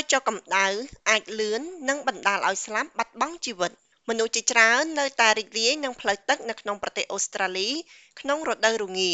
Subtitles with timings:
[0.00, 0.66] យចុះកម្ដៅ
[1.10, 3.72] អាចលឿន និងបណ្ដាលឲ្យស្លាប់បាត់បង់ជីវិត
[4.08, 7.70] មនុស្សជាច្រើននៅតែរីករាយនឹងផ្លូវទឹកនៅក្នុងប្រទេសអូស្ត្រាលី
[8.20, 9.12] ក្នុងរដូវរងា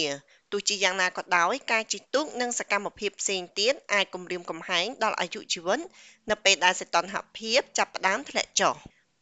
[0.52, 5.80] ទោះជាយ៉ាងណាក៏ដោយ ការជិះទូកនិងសកម្មភាពផ្សេងទៀតអាចគំរាមកំហែងដល់អាយុជីវិត
[6.30, 8.74] នៅពេលដែលសីតុណ្ហភាពចាប់ផ្ដើមធ្លាក់ចុះ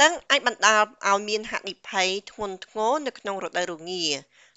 [0.03, 4.05] តឹងអាចបណ្ដាលឲ្យមានហានិភ័យធ្ងន់ធ្ងរនៅក្នុងរដូវរងា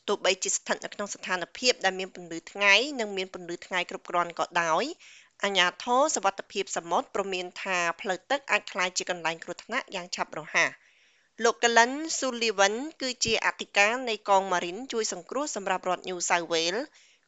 [0.08, 4.84] ទោះបីជាស្ថិតនៅក្នុងស្ថានភាពដែលមានពន្លឺថ្ងៃនិងមានពន្លឺថ្ងៃគ្រប់គ្រាន់ក៏ដោយ
[5.44, 10.72] អាជ្ញាធរសុវត្ថិភាពសមុទ្រព្រមានថាផ្លូវទឹកអាចក្លាយជាកន្លែងគ្រោះថ្នាក់យ៉ាងឆាប់រហ័ស
[11.44, 16.84] លោក Glenn Sullivan គឺជាអធិការនៃកងម៉ារីនជួយសង្គ្រោះសម្រាប់រដ្ឋ New South Wales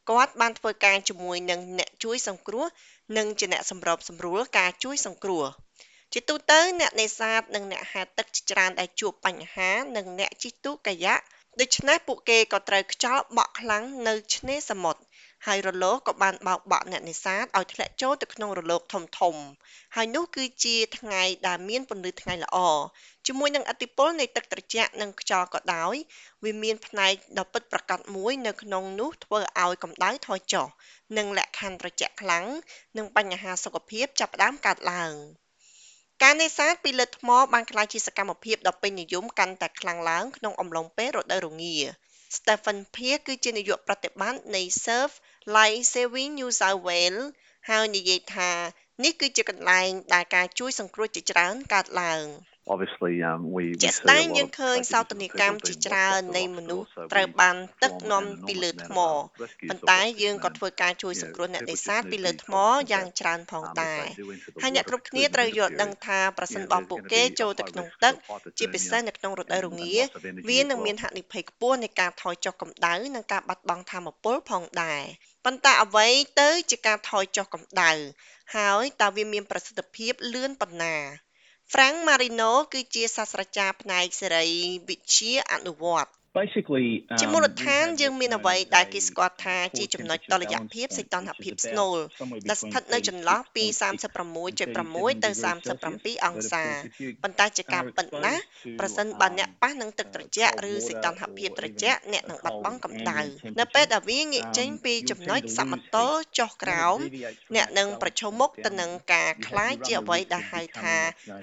[0.10, 2.66] គាត់បានធ្វើការជាមួយនឹងអ្នកជួយសង្គ្រោះ
[3.18, 5.46] និងជាអ្នកសម្របសម្រួលការជួយសង្គ្រោះ
[6.14, 11.24] ជាទូទៅអ្នកនេសាទនិងអ្នកហែលទឹកជាច្រើនដែលជួបបញ្ហានិងអ្នកជិះទូកកាយ៉ាក់
[11.62, 15.02] ដូច្នេះពួកគេក៏ត្រូវខ្យល់បក់ខ្លាំងនៅឆ្នេរសមុទ្រ
[15.48, 19.36] ហើយរលកក៏បានបោកបក់អ្នកនេសាទឲ្យធ្លាក់ចូលទៅក្នុងរលកធំធំ
[19.96, 22.58] ហើយនោះគឺជាថ្ងៃដែលមានពន្លឺថ្ងៃល្អ
[23.28, 25.96] ជាមួយនឹងឥទ្ធិពលនៃទឹកត្រជាក់និងខ្យល់ក៏ដោយ
[26.44, 30.68] វាមានផ្នែកដ៏ពិតប្រាកដមួយនៅក្នុងនោះធ្វើឲ្យកម្ដៅថយចុះ
[31.18, 32.46] និងលក្ខខណ្ឌត្រជាក់ខ្លាំង
[32.98, 35.14] និងបញ្ហាសុខភាពចាប់ផ្ដើមកើតឡើង
[36.24, 41.78] ការនេសាទពីលើថ្មបានក្លាយជាសកម្មភាពដ៏ពេញនិយមកាន់តែខ្លាំងឡើងក្នុងអំឡុងពេលរដូវរងា
[42.38, 45.12] Stephen Pearce គឺជានាយកប្រតិបត្តិនៃ Surf
[45.56, 47.26] Life Saving New South Wales
[47.70, 48.52] ហើយនិយាយថា
[49.04, 52.26] នេះគឺជាកន្លែងដែលការជួយសង្គ្រោះជាច្រើនកើតឡើង
[52.72, 58.98] obviously um we ជាក់ស្ដែងយើងឃើញសោតនីកម្មជាច្រើននៃមនុស្សត្រូវបានទឹកនាំពីលើថ្ម
[59.70, 62.56] ប៉ុន្តែយើងក៏ធ្វើការជួយសង្គ្រោះអ្នកនេសាទពីលើថ្ម
[62.92, 64.04] យ៉ាងច្រើនផងដែរ
[64.62, 68.14] ហើយអ្នកគ្រប់គ្នាត្រូវយល់ដឹងថាប្រសិនបើពួកគេចូលទៅក្នុងទឹក
[68.60, 69.96] ជាពិសេសនៅក្នុងរដូវរងា
[70.50, 75.02] វានឹងមានហានិភ័យខ្ពស់នៃការថយចុះកម្ដៅនិងការបាត់បង់ធម៌ពលផងដែរ
[75.46, 76.08] ប៉ុន្តែអ្វី
[76.42, 77.92] ទៅជាការថយចុះកម្ដៅ
[78.56, 80.96] ហើយតើវាមានប្រសិទ្ធភាពលឿនប៉ុណ្ណា
[81.72, 84.48] Frank Marino គឺជាសាស្ត្រាចារ្យផ្នែកសេរី
[84.88, 86.23] វិទ្យាអនុវត្តន៍ basically
[87.21, 91.99] ជាមូលដ្ឋានយើងមានអ្វីដែលគេស្គាល់ថាជាចំណុចតុល្យភាពសីតុណ្ហភាពស្នូល
[92.49, 93.65] ដែលស្ថិតនៅចន្លោះពី
[94.45, 95.31] 36.6ទៅ
[95.79, 96.65] 37អង្សា
[97.23, 98.43] ប៉ុន្តែជាការពិតណាស់
[98.79, 103.21] ប្រសិនបើអ្នកប៉ះនឹងទឹកត្រជាក់ឬសីតុណ្ហភាពត្រជាក់អ្នកនឹងបាត់បង់កម្ដៅ
[103.59, 106.99] នៅពេលដែលវាងាកចេញពីចំណុចសមតុល្យចុះក្រោម
[107.55, 110.97] អ្នកនឹងប្រឈមមុខទៅនឹងការคล้ายជាអ្វីដែលហៅថា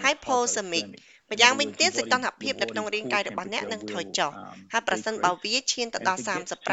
[0.03, 0.87] hypothermic
[1.32, 4.30] ម្យ៉ាងវិញទៀតសីតុណ្ហភាពនៅក្នុងរាងកាយរបស់អ្នកនឹងថយចុះ
[4.72, 6.20] ហើយប្រសិនបើវាឈានទៅដល់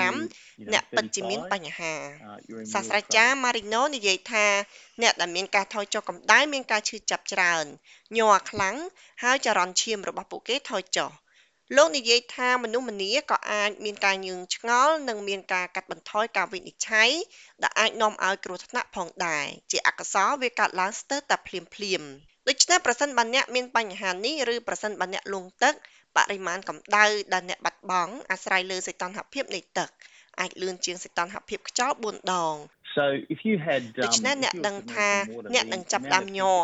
[0.10, 1.94] 35អ្នកពិតជាមានបញ្ហា
[2.74, 4.46] សាស្ត្រាចារ្យ Marino និយាយថា
[5.02, 7.66] អ្នកដែលមានការថយចុះកម្ដៅមានការឈឺចាប់ច្រើន
[8.18, 8.76] ញ័រខ្លាំង
[9.24, 11.12] ហើយចរន្តឈាមរបស់ពួកគេថយចុះ
[11.76, 17.10] លោកនិយាយថាមនុស្សម្នាក៏អាចមានការញើងឆ្ងល់និងមានការកាត់បន្ថយការវិនិច្ឆ័យ
[17.64, 25.74] ដែលអាចនាំឲ្យគ្រោះថ្នាក់ផងដែរជាអកុសលវាកើតឡើងស្ទើរតែភ្លាមៗ ដូច្នេះប្រសិនបើអ្នកមានបញ្ហានេះឬប្រសិនបើអ្នកលង់ទឹក
[26.16, 29.90] បរិមាណកម្ដៅដែលអ្នកបាត់បង់អាស្រ័យលើសីតុណ្ហភាពនៃទឹក
[30.40, 32.56] អាចលឿនជាងសីតុណ្ហភាពខ្យល់4ដង
[32.98, 35.10] So if you had ដូច្នេះអ្នកដឹងថា
[35.54, 36.64] អ្នកនឹងចាប់ដាំញ័រ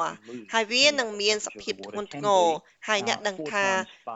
[0.53, 2.45] ហើយវានឹងមានសភាពធ្ងន់ធ្ងរ
[2.87, 3.65] ហើយអ្នកដឹងថា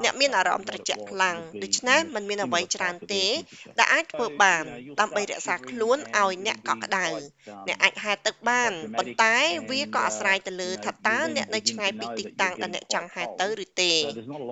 [0.04, 3.26] អ្នកមានអារម្មណ៍ត្រជាក់ខ្លាំងដូច្នេះมันមានអ្វីច្រើនទេ
[3.80, 4.64] ដែលអាចធ្វើបាន
[5.00, 7.08] ដើម្បីរក្សាខ្លួនឲ្យអ្នកកក់ក្ដៅ
[7.68, 9.36] អ្នកអាចហែលទឹកបានប៉ុន្តែ
[9.70, 13.94] វាក៏អាស្រ័យទៅលើថាតើអ្នកនៅឆ្ងាយពីទីតាំងដែលអ្នកចង់ហែលទៅឬទេ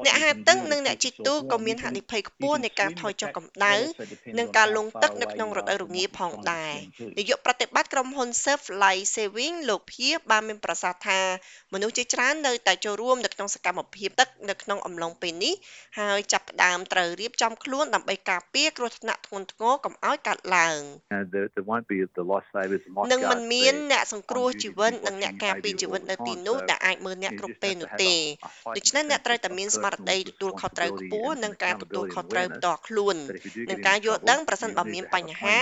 [0.06, 3.76] អ្នកហែលទឹកនិងអ្នកជិះទូកក៏មានហានិភ័យខ្ពស់នៃការថយចុះកម្ដៅ
[4.38, 6.74] និងការលង់ទឹកនៅក្នុងរដូវរងាផងដែរ
[7.18, 11.20] នាយកប្រតិបត្តិក្រុមហ៊ុន Surf Life Saving លោកភៀបានមានប្រសាសន៍ថា
[11.74, 15.54] មនុស្សជាច្រើននៅតែចូលរួមនៅក្នុងសកម្មភាពទឹកនៅក្នុងអំឡុងពេលនេះ
[16.00, 20.82] ហើយចាប់ផ្ដើមត្រូវរៀបចំខ្លួនដើម្បីការពារគ្រោះថ្នាក់ធ្ងន់ធ្ងរកុំឲ្យកើតឡើង
[23.12, 28.14] នឹងមិនមានអ្នកសង្គ្រោះជីវិតនិងអ្នកការពារជីវិតនៅទីនោះដែលអាចមើលអ្នកគ្រប់ពេលនោះទេ
[28.76, 33.16] ដូច្នេះអ្នកត្រូវតែមានស្មារតីទទួលខុសត្រូវខ្ពស់និងការទទួលខុសត្រូវផ្ទាល់ខ្លួន
[33.70, 35.58] និងការយល់ដឹងប្រសិនបើមានបញ្ហា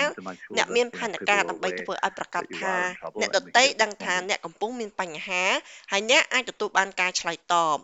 [0.57, 2.75] អ្នកមានផែនការដើម្បីធ្វើឲ្យប្រកាសថា
[3.21, 5.43] អ្នកដតីដឹងថាអ្នកកំពុងមានបញ្ហា
[5.91, 7.77] ហើយអ្នកអាចទទួលបានការឆ្លើយតប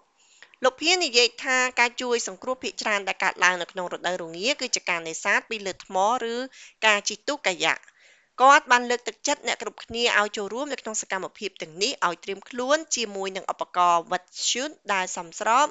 [0.64, 5.98] លោកភៀននិយាយថាការជួយសង្គ្រោះភាគច្រើនដែលកើតឡើងនៅក្នុងរដូវរងាគឺជាការនេសាទពីលើថ្ម
[6.32, 6.34] ឬ
[6.86, 7.84] ការជិះទូកកាយ៉ាក់
[8.42, 14.64] គាត់បានលើកទឹកចិត្តអ្នកគ្រប់គ្នាឲ្យចូលរួមនៅក្នុងសកម្មភាពទាំងនេះឲ្យត្រៀមខ្លួនជាមួយនឹងឧបករណ៍វិទ្យុ
[14.94, 15.68] ដែលសមស្រប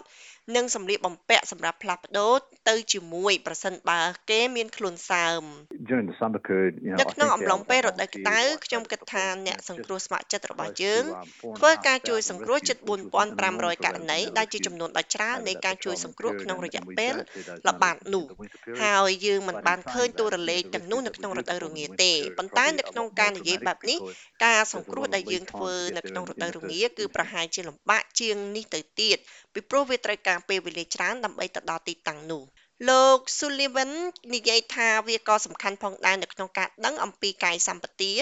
[0.56, 2.34] និងសម្លៀកបំពាក់សម្រាប់ផ្លាស់ប្ដូរ
[2.68, 4.00] ទៅជាមួយប្រសិនបើ
[4.30, 5.42] គេមានខ្លួនសើម
[5.90, 8.38] during the summer period, you know, នៅ I ក្នុង think អំឡុង our- ពេលរ our ដូវក្តៅ
[8.40, 11.58] volunteers ខ្ញុំគិតថា like អ្នក that សង្គ្រោះ just ស្ម័គ្រចិត្តរបស់ close យើង to, um, four and a
[11.58, 15.52] ធ្វើ half ការជួយ thousand សង្គ្រោះជិត rescues, which was 4,500 enormous ករណី rescue ដែលជាចំនួនដ៏ច្រើន over នៃ
[15.54, 18.12] that ការជួយ patrolman សង្គ្រោះ period, ក្នុងរ and យៈ we ពេល don't see those ល្បាត numbers
[18.14, 18.78] នោះ in the winter period.
[18.82, 21.32] ហើយយើងមិន But in បានឃើញ saying ទូរ that, លេខ the ទាំងនោះ rescues នៅ that we ក្នុង
[21.32, 22.86] do រដូវ perform រ in ងា the ទេ winter period are ប៉ុន្តែ probably នៅ a
[22.90, 25.22] ក្នុង lot ការ more និយាយ dramatic បែបនេះ because ការស there's ង្ a គ្រោះ lot ដែល
[25.26, 26.60] of យើង lead ធ្វើ time to នៅ get ក្នុង there រ in ដូវ the រ
[26.60, 27.14] first ងាគឺ instance.
[27.16, 29.18] ប្រហែលជាលំបាកជាងនេះទៅទៀត
[29.54, 32.43] ពីព្រោះវាត្រូវការពេលវេលាច្រើនដើម្បីទៅដល់ទីតាំងនោះ
[32.88, 33.93] លោក Sullivan
[34.35, 38.12] និយាយថាវាក៏សំខាន់ផងដែរនៅក្នុងការដឹងអំពីកាយសម្បទា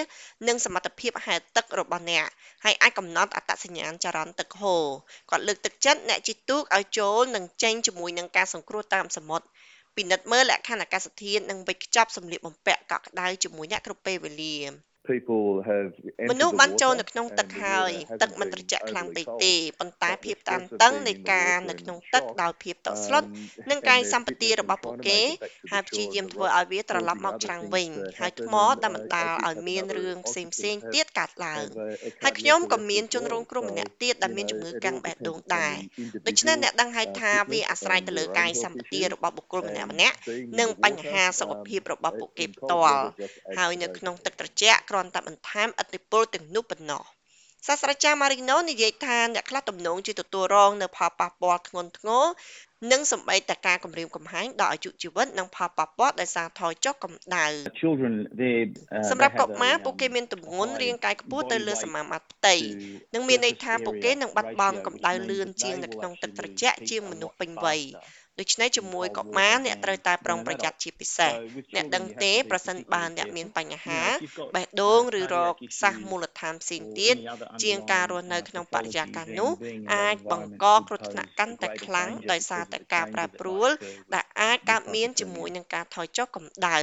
[0.49, 2.27] និងសមត្ថភាពហែលទឹករបស់អ្នក
[2.65, 4.85] ហើយអាចកំណត់អត្តសញ្ញាណចរន្តទឹកហូរ
[5.31, 9.47] គាត់លើកទឹកចិត្តអ្នកជិះទូកឲ្យចូលនិងចេញជាមួយនឹងការសង្គ្រោះតាមសមុទ្រ
[9.97, 14.57] ពិនិត្យមើលលក្ខខណ្ឌអាកាសធាតុនិងវេចខ្ចប់សម្លៀកបំពាក់កក់ក្ដៅជាមួយអ្នកគ្រប់ពេលវេលា
[15.13, 15.91] People have
[16.31, 18.61] មនុស្ស entered បាន the ចូល water នៅក្នុង and ទឹក the ហើយ water ទឹក hasn't មិនត្រ
[18.61, 19.41] been ជាក់ខ្លាំងពេ overly ក cold.
[19.45, 21.81] ទេប៉ុន្តែ But the ភាពតាន stress of តឹង being នៃ in the ការ water នៅ and
[21.83, 23.29] ក្នុង in ទឹក shock, ដោយភាពតក់ស្លុត um,
[23.71, 25.53] និង and កាយ their សម្បទា fitness រ and របស់ពួក trying to គេ make it back
[25.57, 27.73] to the ហើយព្យា shore យាម of the ធ្វើឲ្យ rock វាត្រឡប់ causing មក other ច្រាំង things
[27.75, 29.97] វិញ to ហើយ happen ថ្ម and ដែល uh, បណ្ដាល our ឲ្យ kids have មាន another
[29.99, 33.43] រឿងផ្សេង occupants ផ្សេង have ទៀតកើតឡើង have a, a ហើយ cardiac ខ្ញុំក៏ arrest មាន as ជនរង
[33.43, 33.51] well.
[33.51, 35.77] គ្រោះម្នាក់ So, ទៀតដែល you មាន know, ជំងឺ it កាំង all បេះ depends ដូង upon ដែរ
[35.77, 38.63] the ដូច្នេះ individual អ្នកដឹងហើយ uh, ថាវា fitness អាស្រ័យ and ទៅលើ their កា own យ health
[38.65, 42.51] សម្បទា issues របស់បុគ្គលម្នាក់ and ម្នាក់ being in និង the បញ្ហា water សុខ um, ភាពរបស់ពួកគេ in
[42.57, 47.03] ផ្ cold ទាល់ weather just ហើយ adds នៅ to those ក្នុងទឹកត្រជាក់គ្រាន់តែបន្ថែមឥទ្ធិពលទាំងនោះប៉ុណ្ណោះ
[47.67, 52.25] សាស្ត្រាចារ្យ Marino និយាយថា អ្នកខ្លះទំនងជាទទួលរងនូវផលប៉ះពាល់ធ្ងន់ធ្ងរ
[52.93, 57.47] និងសូម្បីតែការគំរាមកំហែងដល់អាយុជីវិតនិងផលប៉ះពាល់ដោយសារថយចុះកម្ដៅ
[57.81, 58.57] children they
[58.97, 61.83] uh, សម្ they រាប់កុ have មារ a ពួកគេ um, មានទម្ងន់ high រាងកាយខ្ពស់ទៅ body លើ weight
[61.85, 62.61] សមាមាត្រផ្ទៃ to
[63.15, 66.47] នឹងមានន័យ surface ថាពួកគេ area នឹងបាត់បង់ ratio, កម្ដៅ which លឿន means ជាង they នៅ will ក្នុងទឹកត្រ
[66.47, 69.65] actually ជាក់ heat ជាង a មនុស្ស lot ពេញវ័យ faster ដូច្នេះ in ជាមួយ cold កុមារ water
[69.67, 70.83] អ្នក than ត្រូវតែប្រុង than ប្រយ័ត្ន adults.
[70.83, 73.57] ជាពិសេស So with អ្នក children ដឹង you have ទេ to be ប្រសិនបើ particularly អ្នកមាន careful.
[73.57, 77.17] បញ្ហា You know, if you've got បេះដូង uh, ឬរោគ cardiac សាស issues មូលដ្ឋានផ្សេង or ទៀត
[77.17, 80.45] any other ជាងការរស់ underlying នៅ uh, ក្នុងបរិយាកាស pathology, នោះ then being in អាច that បង្
[80.45, 83.05] environment ក could គ្រោះថ្នាក់ pose កាន់តែ greater ខ្លាំង danger ដោយសារ because តែ of the ការ
[83.05, 85.57] changes ប្រែ that ប្រួល might occur ដែល with អាចកើត with មានជាមួយ hypothermia.
[85.57, 86.79] នឹងការថយចុះកម្ដៅ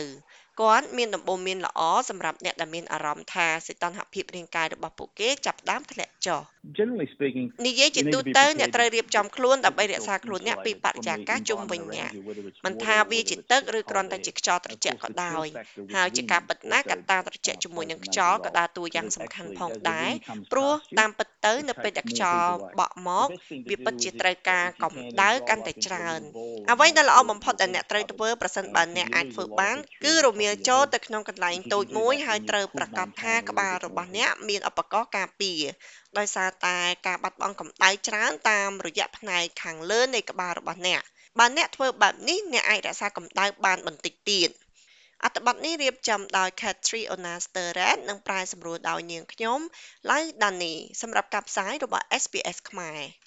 [0.62, 6.42] គាត់មានដំបូន្មានល្អសម្រាប់អ្នកដែលមានអារម្មណ៍ថាសីតុណ្ហភាពរាងកាយរបស់ពួកគេចាប់ផ្ដើមធ្លាក់ចុះ
[6.80, 10.16] Generally speaking, និយាយជា you need ទូ to be ទៅអ្នក prepared ត្រូវរៀបចំខ្លួន to ដើម្បី keep រក្សា
[10.16, 12.74] yourself ខ្លួនអ្នកពី insulated បរិ from យា the កាសជុំវិញ environment អ្នក around you, whether it's មិន
[12.76, 14.26] water ថា or វា whether ជា it's ទឹក just ឬគ្រាន់ cold តែ air.
[14.26, 16.86] ជាខ្យល់ត្រ Of ជាក់ course, ក៏ the ដោយ chill factor with ហើយ the ជា wind ការពិតណាស់
[16.86, 19.72] also កត្តាត្រជាក់ uh, ជាមួយនឹង plays a ខ្យល់ major ក៏ role ដើរតួយ៉ាង because សំខាន់ actually ផង
[19.72, 22.54] as the ដែរ wind comes ព្រោះ past you, តាមពិតទៅ it នៅពេលដែល takes ខ្យ more ល់
[22.54, 22.78] heat away.
[22.80, 24.96] បក់មក The best thing to វាពិត do ជា is ត្រូវ if, ការ if you កម្
[24.98, 26.78] can, ដៅ then roll កាន់តែ up into ច្ a រើ little ន ball អ្ and
[26.80, 28.12] វី make ដែលល្អ sure បំ that ផុត your ដែល head's អ្នកត្រូវ covered.
[28.14, 30.14] ធ្វើប្រសិន Uh, បើ you អ្នក can អាច lose ធ្វើ a lot បាន of it គឺ
[30.14, 31.04] through រមៀល popping ចូល your ទៅ head.
[31.08, 33.46] ក្នុងកន្លែង If you តូច can do មួយ that, ហើយ then you ត្រូវ could ប្រាកដថា maintain
[33.46, 34.16] a ក្បាល little bit រ more របស់ heat.
[34.18, 35.62] អ្នកមានឧបករណ៍ការពារ
[36.18, 41.02] ដោយសារតែការបាត់បង់កម្ដៅច្រើនតាមរយៈផ្នែកខាងលើនៃក្បាលរបស់អ្នក
[41.40, 44.50] បើអ្នកធ្វើបែបនេះអ្នកអាចរក្សាកម្ដៅបានបន្តិចទៀត
[45.24, 49.60] អត្ថបទនេះរៀបចំដោយ Catriona Sterrett និងប្រែសម្រួលដោយនាងខ្ញុំ
[50.10, 53.23] Lau Dani សម្រាប់ការផ្សាយរបស់ SBS ខ្មែរ